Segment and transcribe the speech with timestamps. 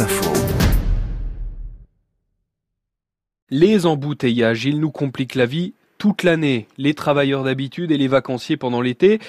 [0.00, 0.32] Info.
[3.50, 8.56] Les embouteillages, ils nous compliquent la vie toute l'année, les travailleurs d'habitude et les vacanciers
[8.56, 9.20] pendant l'été.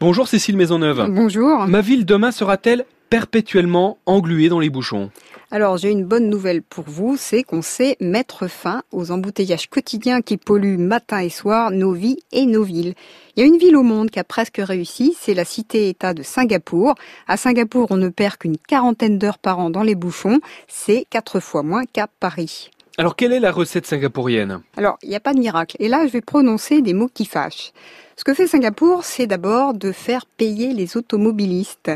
[0.00, 1.08] Bonjour Cécile Maisonneuve.
[1.10, 1.66] Bonjour.
[1.68, 5.10] Ma ville demain sera-t-elle perpétuellement engluée dans les bouchons?
[5.50, 10.20] Alors j'ai une bonne nouvelle pour vous, c'est qu'on sait mettre fin aux embouteillages quotidiens
[10.20, 12.92] qui polluent matin et soir nos vies et nos villes.
[13.34, 16.22] Il y a une ville au monde qui a presque réussi, c'est la cité-État de
[16.22, 16.96] Singapour.
[17.26, 21.40] À Singapour, on ne perd qu'une quarantaine d'heures par an dans les bouchons, c'est quatre
[21.40, 22.68] fois moins qu'à Paris.
[23.00, 24.60] Alors quelle est la recette singapourienne?
[24.76, 25.76] Alors, il n'y a pas de miracle.
[25.78, 27.72] Et là, je vais prononcer des mots qui fâchent.
[28.16, 31.92] Ce que fait Singapour, c'est d'abord de faire payer les automobilistes.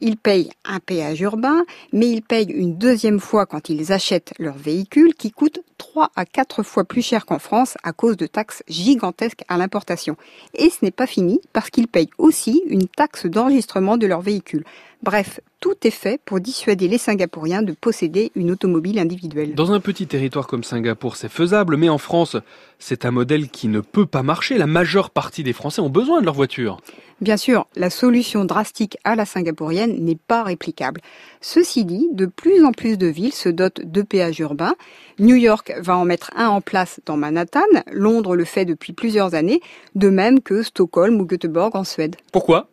[0.00, 4.56] Ils payent un péage urbain, mais ils payent une deuxième fois quand ils achètent leur
[4.56, 8.62] véhicule qui coûte 3 à 4 fois plus cher qu'en France à cause de taxes
[8.66, 10.16] gigantesques à l'importation.
[10.54, 14.64] Et ce n'est pas fini parce qu'ils payent aussi une taxe d'enregistrement de leur véhicule.
[15.02, 19.56] Bref, tout est fait pour dissuader les Singapouriens de posséder une automobile individuelle.
[19.56, 22.36] Dans un petit territoire comme Singapour, c'est faisable, mais en France,
[22.78, 24.58] c'est un modèle qui ne peut pas marcher.
[24.58, 26.80] La majeure partie des Français ont besoin de leur voiture.
[27.20, 31.00] Bien sûr, la solution drastique à la singapourienne n'est pas réplicable.
[31.40, 34.76] Ceci dit, de plus en plus de villes se dotent de péages urbains.
[35.18, 39.34] New York va en mettre un en place dans Manhattan, Londres le fait depuis plusieurs
[39.34, 39.60] années,
[39.96, 42.14] de même que Stockholm ou Göteborg en Suède.
[42.30, 42.68] Pourquoi?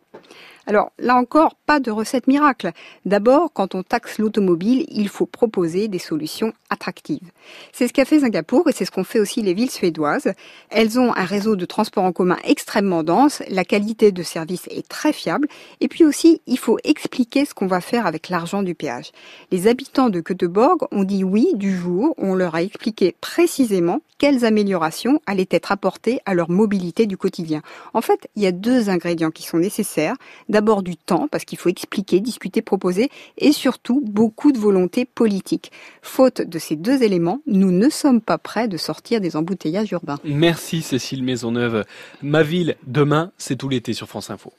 [0.66, 2.72] Alors là encore, pas de recette miracle.
[3.04, 7.30] D'abord, quand on taxe l'automobile, il faut proposer des solutions attractives.
[7.72, 10.32] C'est ce qu'a fait Singapour et c'est ce qu'ont fait aussi les villes suédoises.
[10.70, 14.86] Elles ont un réseau de transport en commun extrêmement dense, la qualité de service est
[14.88, 15.48] très fiable
[15.80, 19.12] et puis aussi, il faut expliquer ce qu'on va faire avec l'argent du péage.
[19.50, 24.46] Les habitants de Göteborg ont dit oui du jour on leur a expliqué précisément quelles
[24.46, 27.60] améliorations allaient être apportées à leur mobilité du quotidien.
[27.92, 30.16] En fait, il y a deux ingrédients qui sont nécessaires
[30.48, 35.72] D'abord du temps, parce qu'il faut expliquer, discuter, proposer, et surtout beaucoup de volonté politique.
[36.00, 40.18] Faute de ces deux éléments, nous ne sommes pas prêts de sortir des embouteillages urbains.
[40.24, 41.84] Merci Cécile Maisonneuve.
[42.22, 44.52] Ma ville, demain, c'est tout l'été sur France Info.